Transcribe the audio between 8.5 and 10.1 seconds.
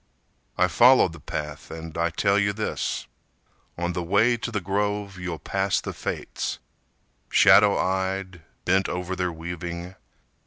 bent over their weaving.